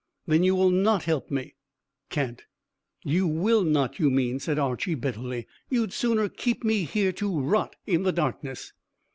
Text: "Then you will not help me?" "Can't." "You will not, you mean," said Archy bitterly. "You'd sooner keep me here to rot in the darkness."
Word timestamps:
"Then 0.25 0.41
you 0.43 0.55
will 0.55 0.71
not 0.71 1.03
help 1.03 1.29
me?" 1.29 1.53
"Can't." 2.09 2.41
"You 3.03 3.27
will 3.27 3.63
not, 3.63 3.99
you 3.99 4.09
mean," 4.09 4.39
said 4.39 4.57
Archy 4.57 4.95
bitterly. 4.95 5.45
"You'd 5.69 5.93
sooner 5.93 6.27
keep 6.27 6.63
me 6.63 6.85
here 6.85 7.11
to 7.11 7.39
rot 7.39 7.75
in 7.85 8.01
the 8.01 8.11
darkness." 8.11 8.73